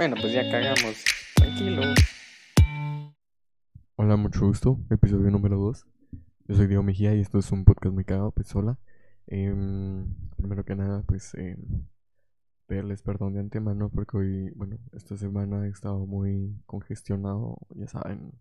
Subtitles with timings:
[0.00, 1.04] Bueno, pues ya cagamos.
[1.36, 1.82] Tranquilo.
[3.96, 4.80] Hola, mucho gusto.
[4.88, 5.86] Episodio número 2.
[6.48, 8.78] Yo soy Diego Mejía y esto es un podcast muy cagado, pues sola.
[9.26, 10.06] Em,
[10.38, 11.58] primero que nada, pues eh,
[12.66, 18.32] perdón de antemano porque hoy, bueno, esta semana he estado muy congestionado, ya saben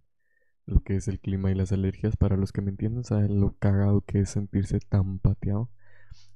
[0.66, 2.16] lo que es el clima y las alergias.
[2.16, 5.70] Para los que me entienden, saben lo cagado que es sentirse tan pateado.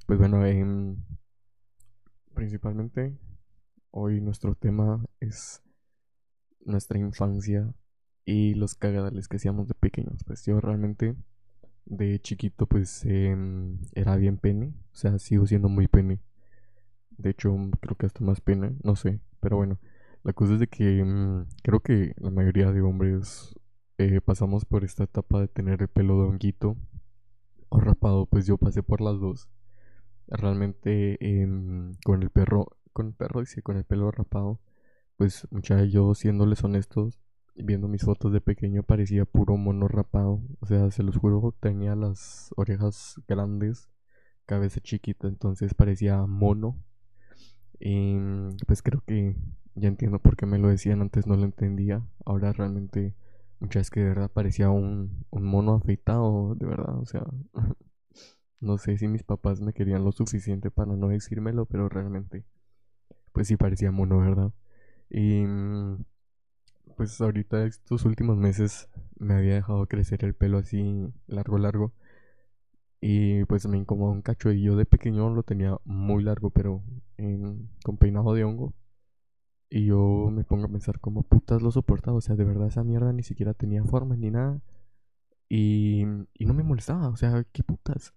[0.06, 0.98] Pues bueno, em,
[2.36, 3.18] principalmente
[3.94, 5.62] hoy nuestro tema es
[6.66, 7.74] nuestra infancia
[8.26, 10.24] y los cagadales que hacíamos de pequeños.
[10.26, 11.16] Pues yo realmente
[11.86, 16.20] de chiquito pues em, era bien pene, o sea, sigo siendo muy pene.
[17.12, 19.80] De hecho, creo que hasta más pena, no sé, pero bueno,
[20.24, 23.54] la cosa es de que em, creo que la mayoría de hombres
[24.00, 26.78] eh, pasamos por esta etapa de tener el pelo de honguito
[27.70, 29.50] o rapado, pues yo pasé por las dos.
[30.28, 34.60] Realmente em, con el perro, con el perro, dice, con el pelo rapado,
[35.18, 37.20] pues mucha yo siéndoles honestos,
[37.56, 40.42] viendo mis fotos de pequeño parecía puro mono rapado.
[40.60, 43.90] O sea, se los juro, tenía las orejas grandes,
[44.46, 46.78] cabeza chiquita, entonces parecía mono.
[47.80, 48.16] Y
[48.68, 49.36] pues creo que
[49.76, 52.06] ya entiendo por qué me lo decían, antes no lo entendía.
[52.26, 53.16] Ahora realmente
[53.60, 56.98] muchas que de verdad parecía un, un mono afeitado, de verdad.
[57.00, 57.26] O sea,
[58.60, 62.46] no sé si mis papás me querían lo suficiente para no decírmelo, pero realmente
[63.34, 64.52] pues sí parecía mono, ¿verdad?
[65.10, 65.44] Y
[66.96, 71.94] pues ahorita estos últimos meses me había dejado crecer el pelo así largo, largo.
[73.02, 76.82] Y pues me incomodó un cacho y yo de pequeño lo tenía muy largo, pero
[77.84, 78.74] con peinado de hongo.
[79.70, 82.18] Y yo me pongo a pensar cómo putas lo soportaba.
[82.18, 84.62] O sea, de verdad esa mierda ni siquiera tenía forma ni nada.
[85.50, 86.04] Y,
[86.34, 87.10] y no me molestaba.
[87.10, 88.14] O sea, qué putas.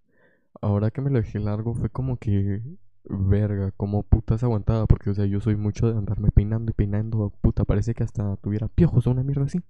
[0.61, 2.63] Ahora que me lo dejé largo fue como que
[3.09, 7.31] verga, como putas aguantaba, porque, o sea, yo soy mucho de andarme peinando y peinando,
[7.41, 9.61] puta, parece que hasta tuviera piojos o una mierda así.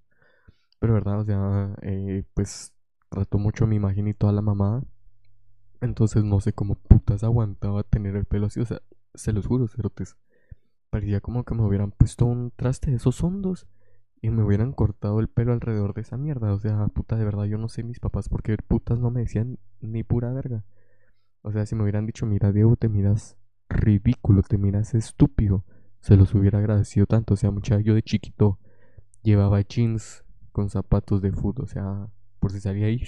[0.81, 2.72] Pero, verdad, o sea, eh, pues
[3.10, 4.83] trató mucho mi imagen y toda la mamada.
[5.81, 8.81] Entonces, no sé cómo putas aguantaba tener el pelo así, o sea,
[9.15, 10.16] se los juro, cerotes.
[10.91, 13.66] Parecía como que me hubieran puesto un traste de esos hondos
[14.22, 16.53] y me hubieran cortado el pelo alrededor de esa mierda.
[16.53, 19.59] O sea, puta, de verdad, yo no sé mis papás porque putas no me decían
[19.81, 20.65] ni pura verga.
[21.47, 23.37] O sea, si me hubieran dicho, mira, Diego, te miras
[23.69, 25.65] ridículo, te miras estúpido,
[26.01, 27.34] se los hubiera agradecido tanto.
[27.34, 28.59] O sea, mucha yo de chiquito
[29.23, 31.67] llevaba jeans con zapatos de fútbol.
[31.67, 32.09] O sea,
[32.41, 33.01] por si salía ahí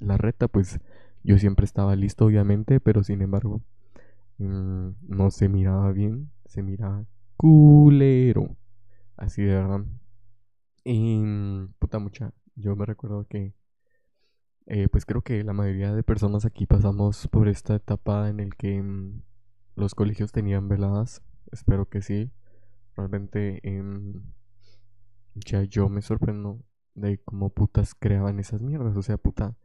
[0.00, 0.80] la reta, pues
[1.22, 3.60] yo siempre estaba listo, obviamente, pero sin embargo,
[4.38, 7.04] mm, no se miraba bien, se miraba
[7.36, 8.56] culero.
[9.18, 9.84] Así de verdad.
[10.84, 11.22] Y
[11.78, 13.52] puta mucha, yo me recuerdo que
[14.70, 18.54] eh, pues creo que la mayoría de personas aquí pasamos por esta etapa en el
[18.54, 19.22] que mm,
[19.76, 21.22] los colegios tenían veladas.
[21.50, 22.30] Espero que sí.
[22.94, 24.22] Realmente em,
[25.34, 26.60] ya yo me sorprendo
[26.94, 28.94] de cómo putas creaban esas mierdas.
[28.96, 29.56] O sea, puta,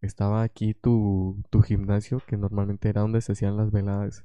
[0.00, 4.24] estaba aquí tu, tu gimnasio, que normalmente era donde se hacían las veladas.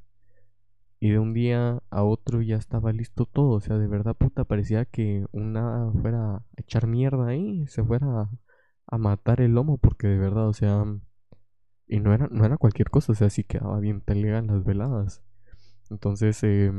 [1.02, 3.50] Y de un día a otro ya estaba listo todo.
[3.52, 8.30] O sea, de verdad, puta, parecía que una fuera a echar mierda ahí, se fuera
[8.88, 10.86] a matar el lomo porque de verdad, o sea,
[11.88, 14.64] y no era, no era cualquier cosa, o sea, sí quedaba bien pelea en las
[14.64, 15.22] veladas.
[15.90, 16.72] Entonces, eh,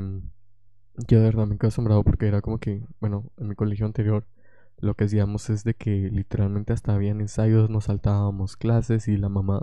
[1.08, 4.26] yo de verdad me quedé asombrado porque era como que, bueno, en mi colegio anterior
[4.78, 9.28] lo que hacíamos es de que literalmente hasta habían ensayos, nos saltábamos clases y la
[9.28, 9.62] mamá.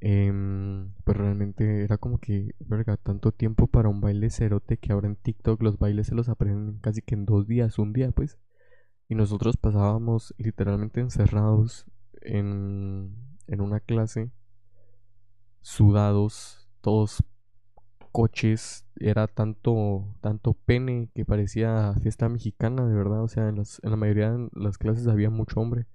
[0.00, 0.32] Eh,
[1.04, 5.16] pues realmente era como que, verga, tanto tiempo para un baile cerote que ahora en
[5.16, 8.38] TikTok los bailes se los aprenden casi que en dos días, un día, pues.
[9.08, 11.86] Y nosotros pasábamos literalmente encerrados
[12.20, 13.14] en,
[13.46, 14.30] en una clase,
[15.60, 17.22] sudados, todos
[18.16, 23.78] coches, era tanto, tanto pene que parecía fiesta mexicana, de verdad, o sea, en, las,
[23.84, 25.86] en la mayoría de las clases había mucho hombre,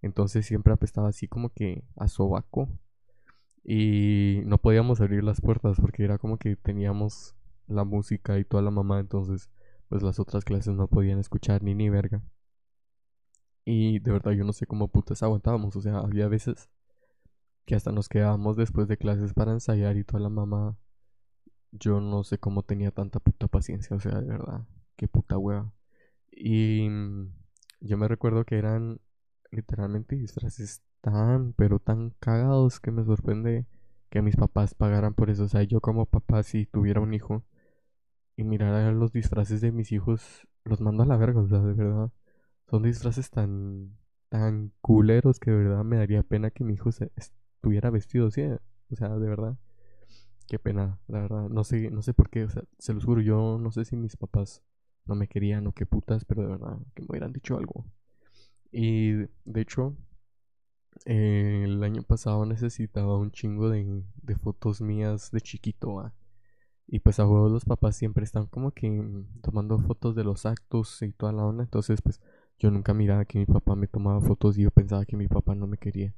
[0.00, 2.68] entonces siempre apestaba así como que a sobaco
[3.64, 7.34] y no podíamos abrir las puertas porque era como que teníamos
[7.66, 9.50] la música y toda la mamá, entonces
[9.88, 12.22] pues las otras clases no podían escuchar ni ni verga.
[13.64, 15.74] Y de verdad yo no sé cómo putas aguantábamos.
[15.76, 16.68] O sea, había veces
[17.64, 20.76] que hasta nos quedábamos después de clases para ensayar y toda la mamá.
[21.72, 23.96] Yo no sé cómo tenía tanta puta paciencia.
[23.96, 24.66] O sea, de verdad,
[24.96, 25.72] qué puta hueva.
[26.30, 27.32] Y mm,
[27.80, 29.00] yo me recuerdo que eran
[29.50, 33.66] literalmente disfraces tan, pero tan cagados que me sorprende
[34.10, 35.44] que mis papás pagaran por eso.
[35.44, 37.44] O sea, yo como papá, si tuviera un hijo
[38.36, 41.74] y mirara los disfraces de mis hijos, los mando a la verga, o sea, de
[41.74, 42.10] verdad
[42.68, 43.96] son disfraces tan,
[44.28, 48.42] tan culeros que de verdad me daría pena que mi hijo se estuviera vestido así.
[48.90, 49.56] O sea, de verdad.
[50.48, 51.48] Qué pena, la verdad.
[51.48, 53.96] No sé, no sé por qué, o sea, se los juro, yo no sé si
[53.96, 54.62] mis papás
[55.06, 57.86] no me querían o qué putas, pero de verdad que me hubieran dicho algo.
[58.70, 59.12] Y
[59.44, 59.96] de hecho,
[61.06, 66.12] eh, el año pasado necesitaba un chingo de, de fotos mías de chiquito.
[66.86, 69.02] Y pues a huevos los papás siempre están como que
[69.42, 71.64] tomando fotos de los actos y toda la onda.
[71.64, 72.20] Entonces pues
[72.58, 75.54] yo nunca miraba que mi papá me tomaba fotos y yo pensaba que mi papá
[75.54, 76.14] no me quería.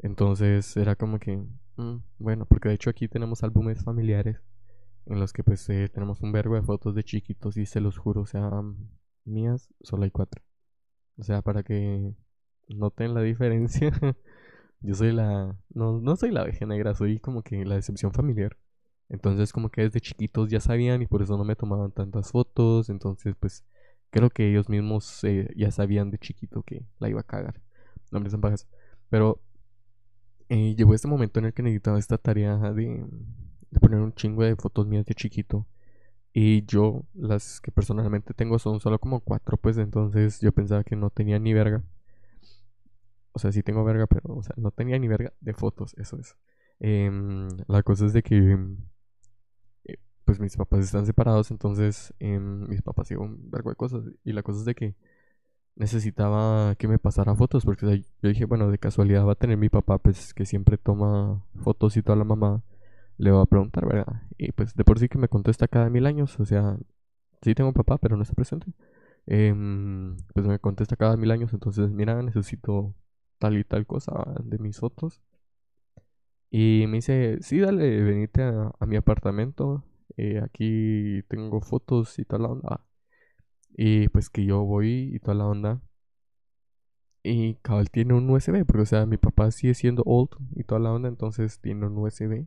[0.00, 1.36] Entonces era como que,
[1.76, 4.42] mm, bueno, porque de hecho aquí tenemos álbumes familiares
[5.06, 7.98] en los que pues eh, tenemos un verbo de fotos de chiquitos y se los
[7.98, 8.50] juro, o sea,
[9.24, 10.42] mías solo hay cuatro.
[11.18, 12.14] O sea, para que
[12.68, 13.90] noten la diferencia,
[14.80, 18.56] yo soy la, no, no soy la veja negra, soy como que la decepción familiar.
[19.08, 22.88] Entonces como que desde chiquitos ya sabían y por eso no me tomaban tantas fotos,
[22.90, 23.64] entonces pues
[24.10, 27.60] creo que ellos mismos eh, ya sabían de chiquito que la iba a cagar.
[28.10, 28.66] No me pajas.
[29.08, 29.40] Pero
[30.48, 33.06] eh, llegó este momento en el que necesitaba esta tarea de,
[33.70, 35.66] de poner un chingo de fotos mías de chiquito.
[36.32, 40.96] Y yo, las que personalmente tengo son solo como cuatro, pues entonces yo pensaba que
[40.96, 41.82] no tenía ni verga.
[43.32, 46.18] O sea, sí tengo verga, pero, o sea, no tenía ni verga de fotos, eso
[46.18, 46.36] es.
[46.80, 48.58] Em, la cosa es de que,
[50.30, 54.04] pues mis papás están separados, entonces em, mis papás hicieron vergo de cosas.
[54.22, 54.94] Y la cosa es de que
[55.74, 59.70] necesitaba que me pasara fotos, porque yo dije, bueno, de casualidad va a tener mi
[59.70, 62.62] papá, pues que siempre toma fotos y toda la mamá
[63.18, 64.22] le va a preguntar, ¿verdad?
[64.38, 66.78] Y pues de por sí que me contesta cada mil años, o sea,
[67.42, 68.72] sí tengo un papá, pero no está presente.
[69.26, 72.94] Em, pues me contesta cada mil años, entonces, mira, necesito
[73.38, 74.12] tal y tal cosa
[74.44, 75.20] de mis fotos.
[76.50, 79.84] Y me dice, sí, dale, venite a, mi apartamento,
[80.16, 82.86] eh, aquí tengo fotos y toda la onda.
[83.76, 85.82] Y pues que yo voy y toda la onda.
[87.22, 90.80] Y cabal tiene un USB, porque o sea, mi papá sigue siendo old y toda
[90.80, 92.46] la onda, entonces tiene un USB.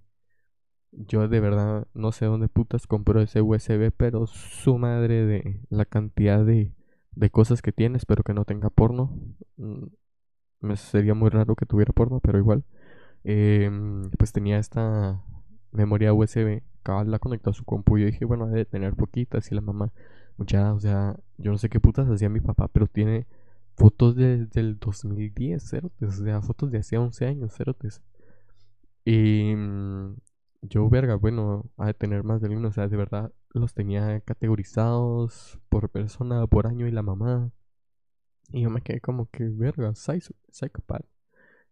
[0.92, 5.86] Yo de verdad no sé dónde putas compró ese USB, pero su madre de la
[5.86, 6.74] cantidad de,
[7.12, 9.18] de cosas que tiene, espero que no tenga porno.
[9.58, 9.86] Mm,
[10.62, 12.64] me sería muy raro que tuviera porno, pero igual.
[13.24, 15.24] Em, pues tenía esta
[15.72, 19.56] memoria USB, cabal la conectó a su compu yo dije, bueno, debe tener poquitas y
[19.56, 19.92] la mamá,
[20.38, 23.28] ya, o sea, yo no sé qué putas hacía mi papá, pero tiene
[23.76, 28.02] fotos desde el 2010, cerotes, o sea, fotos de hace 11 años, cerotes.
[29.06, 30.16] Y mm,
[30.62, 34.22] yo, verga, bueno, a de tener más de uno, o sea, de verdad los tenía
[34.22, 37.52] categorizados por persona, por año y la mamá.
[38.52, 41.06] Y yo me quedé como que, verga, psychopath.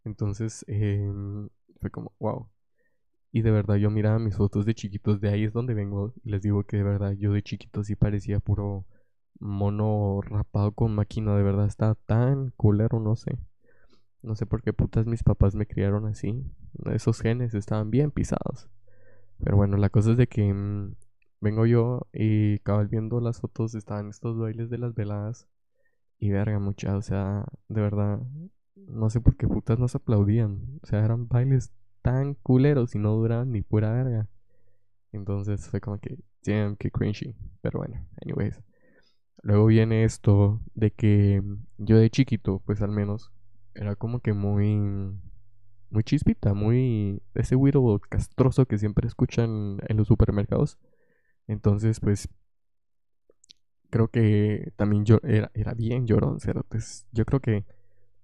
[0.06, 1.50] Entonces, em,
[1.80, 2.50] fue como, wow.
[3.32, 6.14] Y de verdad yo miraba mis fotos de chiquitos, de ahí es donde vengo.
[6.24, 8.86] Y les digo que de verdad yo de chiquito sí parecía puro
[9.40, 11.36] mono rapado con máquina.
[11.36, 13.38] De verdad está tan culero, no sé.
[14.22, 16.46] No sé por qué putas mis papás me criaron así.
[16.94, 18.70] Esos genes estaban bien pisados.
[19.40, 20.96] Pero bueno, la cosa es de que mm,
[21.42, 25.48] vengo yo y cabal viendo las fotos, estaban estos bailes de las veladas.
[26.20, 28.20] Y verga, mucha, o sea, de verdad,
[28.76, 30.80] no sé por qué putas nos aplaudían.
[30.84, 34.28] O sea, eran bailes tan culeros y no duraban ni pura verga.
[35.12, 37.36] Entonces fue como que, damn, que cringy.
[37.62, 38.62] Pero bueno, anyways.
[39.44, 41.42] Luego viene esto de que
[41.78, 43.32] yo de chiquito, pues al menos,
[43.74, 45.14] era como que muy
[45.90, 50.80] muy chispita, muy ese güiro castroso que siempre escuchan en los supermercados.
[51.48, 52.30] Entonces, pues
[53.90, 56.38] creo que también yo era, era bien llorón,
[56.70, 57.66] pues yo creo que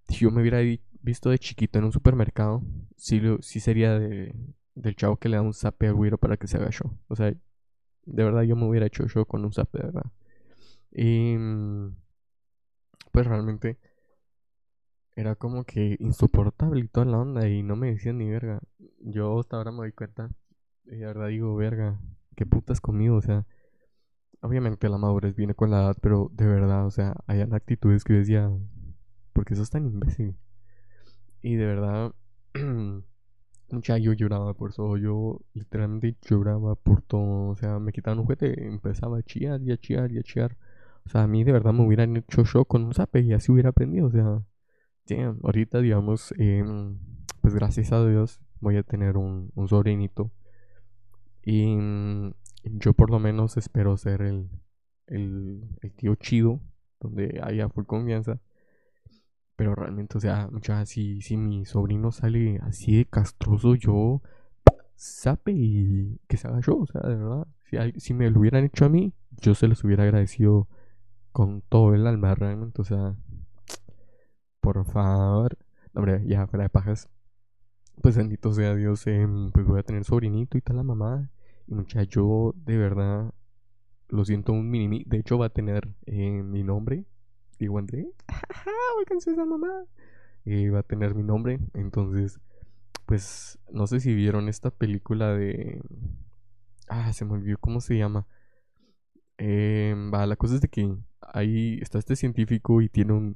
[0.07, 0.59] si yo me hubiera
[1.07, 2.61] visto de chiquito en un supermercado,
[2.97, 4.35] sí, sí sería de,
[4.75, 6.91] del chavo que le da un zape al güiro para que se haga show.
[7.07, 10.11] O sea, de verdad yo me hubiera hecho show con un zape, ¿verdad?
[10.91, 11.95] Y mm,
[13.13, 13.77] pues realmente
[15.15, 18.59] era como que insoportable y toda la onda y no me decían ni verga.
[18.99, 20.29] Yo hasta ahora me doy cuenta
[20.85, 22.01] y de verdad digo, verga,
[22.35, 23.45] qué putas conmigo, o sea,
[24.41, 28.13] obviamente la madurez viene con la edad, pero de verdad, o sea, hay actitudes que
[28.13, 28.51] decía,
[29.31, 30.35] porque eso es tan imbécil.
[31.41, 32.13] Y de verdad,
[33.71, 38.25] mucha yo lloraba por eso, yo literalmente lloraba por todo, o sea, me quitaban un
[38.25, 40.57] juguete, empezaba a chillar y a chillar y a chillar.
[41.05, 43.51] O sea, a mí de verdad me hubieran hecho shock con un zape y así
[43.51, 44.43] hubiera aprendido, o sea,
[45.43, 46.97] ahorita digamos, em,
[47.41, 50.31] pues gracias a Dios voy a tener un, sobrinito.
[51.43, 54.49] Y mm, yo por lo menos espero ser el,
[55.07, 55.63] el,
[55.95, 56.59] tío chido,
[56.99, 58.39] donde haya full confianza.
[59.57, 64.21] Pero realmente, o sea, muchas si, si mi sobrino sale así de castroso, yo
[64.95, 67.47] sape y que se haga yo, o sea, de verdad.
[67.65, 70.69] Si, si me lo hubieran hecho a mí, yo se los hubiera agradecido
[71.31, 73.15] con todo el alma, realmente, o sea,
[74.61, 75.57] por favor.
[75.93, 77.09] hombre, ya fuera de pajas.
[78.01, 81.29] Pues bendito sea Dios, em, pues voy a tener sobrinito y tal la mamá.
[81.67, 83.33] Y muchacho, yo de verdad
[84.09, 87.05] lo siento, un mini De hecho, va a tener eh, mi nombre.
[87.59, 88.07] Digo, André.
[88.99, 89.85] Alcancé esa mamá.
[90.45, 91.59] Eh, va a tener mi nombre.
[91.73, 92.39] Entonces,
[93.05, 95.81] pues, no sé si vieron esta película de.
[96.89, 98.27] Ah, se me olvidó cómo se llama.
[99.37, 103.35] Eh, va, la cosa es de que ahí está este científico y tiene un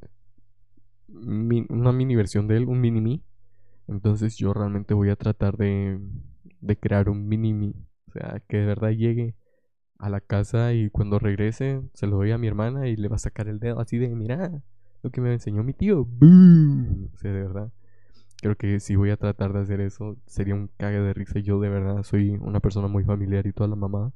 [1.70, 3.22] una mini versión de él, un mini me.
[3.88, 6.00] Entonces yo realmente voy a tratar de,
[6.62, 7.74] de crear un mini me.
[8.08, 9.36] O sea, que de verdad llegue
[10.02, 13.16] a la casa y cuando regrese se lo doy a mi hermana y le va
[13.16, 14.62] a sacar el dedo así de, mira,
[15.04, 16.02] lo que me enseñó mi tío.
[16.02, 17.72] O sea, de verdad.
[18.42, 21.40] Creo que si voy a tratar de hacer eso, sería un cague de risa.
[21.40, 24.14] Yo de verdad soy una persona muy familiar y toda la mamá.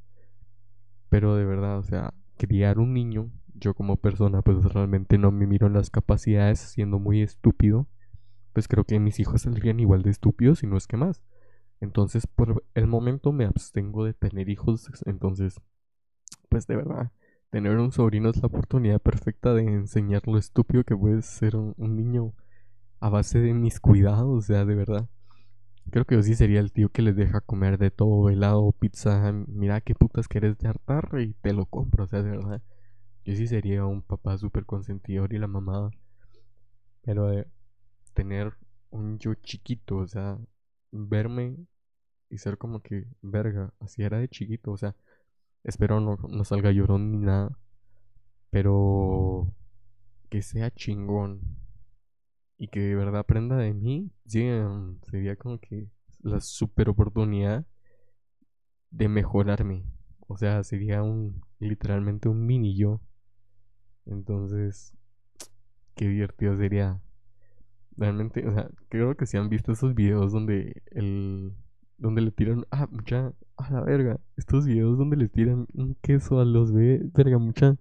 [1.10, 5.46] Pero de verdad, o sea, criar un niño, yo como persona, pues realmente no me
[5.46, 7.88] miro en las capacidades siendo muy estúpido.
[8.54, 11.22] Pues creo que mis hijos saldrían igual de estúpidos, y no es que más.
[11.80, 14.90] Entonces, por el momento me abstengo de tener hijos.
[15.06, 15.62] Entonces,
[16.50, 17.12] pues de verdad,
[17.50, 21.76] tener un sobrino es la oportunidad perfecta de enseñar lo estúpido que puede ser un,
[21.78, 22.34] niño
[23.00, 25.10] a base de mis cuidados, o sea, de verdad.
[25.92, 29.32] Creo que yo sí sería el tío que les deja comer de todo, helado, pizza,
[29.48, 32.62] mira qué putas quieres de hartar y te lo compro, o sea, de verdad.
[33.24, 35.92] Yo sí sería un papá súper consentidor y la mamá.
[37.04, 37.48] Pero de
[38.14, 38.54] tener
[38.90, 40.40] un yo chiquito, o sea,
[40.92, 41.58] verme
[42.30, 44.96] y ser como que, verga, así era de chiquito, o sea,
[45.66, 47.58] Espero no, no salga llorón ni nada.
[48.52, 49.52] Pero
[50.30, 51.42] que sea chingón.
[52.58, 54.12] Y que de verdad aprenda de mí.
[54.26, 57.66] sería como que la super oportunidad
[58.92, 59.84] de mejorarme.
[60.28, 63.02] O sea, sería un literalmente un mini yo.
[64.06, 64.94] Entonces,
[65.96, 67.02] qué divertido sería.
[67.98, 71.56] Realmente, o sea, creo que si han visto esos videos donde el
[71.98, 76.40] donde le tiran, ah, mucha, a la verga, estos videos donde le tiran un queso
[76.40, 77.78] a los bebés, verga, mucha,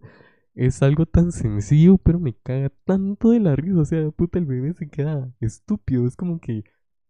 [0.55, 4.47] es algo tan sencillo, pero me caga tanto de la risa, o sea, puta, el
[4.47, 6.65] bebé se queda estúpido, es como que,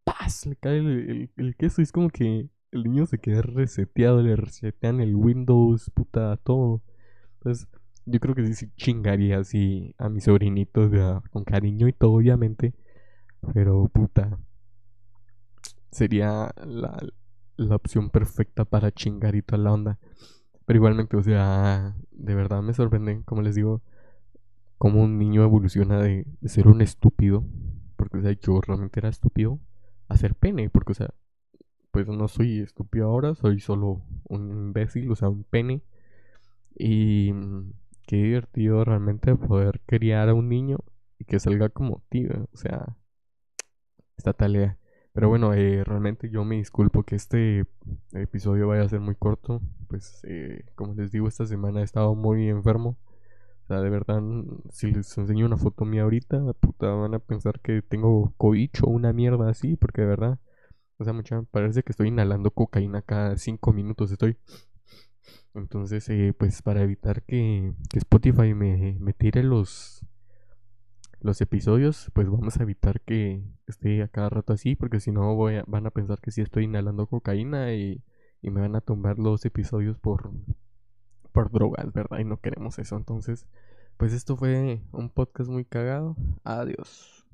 [0.05, 0.47] ¡paz!
[0.47, 5.01] Le cae el, el, queso es como que el niño se queda reseteado, le resetean
[5.01, 6.83] el Windows, puta, todo.
[7.35, 7.69] Entonces,
[8.07, 10.91] yo creo que sí, sí chingaría así a mis sobrinitos,
[11.31, 12.75] con cariño y todo, obviamente,
[13.53, 14.39] pero puta
[15.95, 16.99] sería la,
[17.57, 19.99] la opción perfecta para chingar y toda la onda.
[20.67, 23.83] Pero igualmente, o sea, de verdad me sorprende, como les digo,
[24.79, 27.45] cómo un niño evoluciona de, ser un estúpido,
[27.97, 29.59] porque, o sea, yo realmente era estúpido,
[30.09, 31.15] a ser pene, porque, o sea,
[31.91, 35.83] pues no soy estúpido ahora, soy solo un imbécil, o sea, un pene.
[36.77, 37.33] Y
[38.07, 40.79] qué divertido realmente poder criar a un niño
[41.19, 42.97] y que salga como tío, o sea,
[44.17, 44.79] esta tarea.
[45.15, 47.67] Pero bueno, eh, realmente yo me disculpo que este
[48.13, 49.63] episodio vaya a ser muy corto.
[49.89, 52.99] Pues eh, como les digo, esta semana he estado muy enfermo.
[53.65, 54.23] O sea, de verdad,
[54.71, 58.91] si les enseño una foto mía ahorita, puta, van a pensar que tengo coicho o
[58.91, 60.39] una mierda así, porque de verdad,
[60.99, 64.37] o sea, mucha, parece que estoy inhalando cocaína cada cinco minutos, estoy...
[65.55, 70.04] Entonces, eh, pues para evitar que, que Spotify me, me tire los,
[71.25, 75.35] los episodios, pues vamos a evitar que esté a cada rato así, porque si no
[75.35, 78.05] voy van a pensar que sí estoy inhalando cocaína y,
[78.43, 80.31] y me van a tumbar los episodios por,
[81.33, 82.19] por drogas, ¿verdad?
[82.19, 82.99] Y no queremos eso.
[82.99, 83.47] Entonces,
[83.97, 86.15] pues esto fue un podcast muy cagado.
[86.45, 87.27] Adiós.